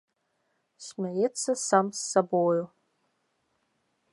[0.85, 2.63] Смяецца сам з сабою.